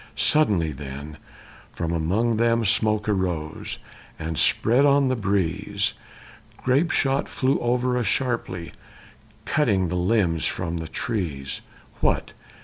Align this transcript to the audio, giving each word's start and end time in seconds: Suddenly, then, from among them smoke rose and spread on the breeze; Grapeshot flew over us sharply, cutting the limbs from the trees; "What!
Suddenly, 0.15 0.71
then, 0.71 1.17
from 1.73 1.91
among 1.91 2.37
them 2.37 2.65
smoke 2.65 3.07
rose 3.07 3.77
and 4.17 4.35
spread 4.35 4.83
on 4.83 5.09
the 5.09 5.15
breeze; 5.15 5.93
Grapeshot 6.63 7.29
flew 7.29 7.59
over 7.59 7.99
us 7.99 8.07
sharply, 8.07 8.71
cutting 9.45 9.89
the 9.89 9.95
limbs 9.95 10.47
from 10.47 10.77
the 10.77 10.87
trees; 10.87 11.61
"What! 11.99 12.33